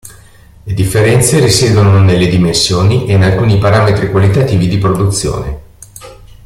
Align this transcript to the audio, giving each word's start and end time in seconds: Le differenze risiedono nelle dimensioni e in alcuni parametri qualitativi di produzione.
Le 0.63 0.73
differenze 0.73 1.37
risiedono 1.39 1.99
nelle 2.01 2.25
dimensioni 2.27 3.05
e 3.07 3.13
in 3.13 3.21
alcuni 3.21 3.59
parametri 3.59 4.09
qualitativi 4.09 4.67
di 4.67 4.79
produzione. 4.79 5.59